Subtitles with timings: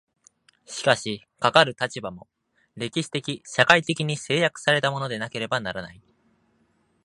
[0.65, 2.27] しかしかかる立場も、
[2.75, 6.01] 歴史的社会的に制約せられたものでなければならない。